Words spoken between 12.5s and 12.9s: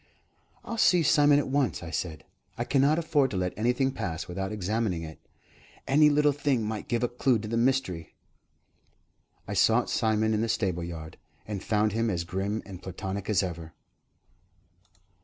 and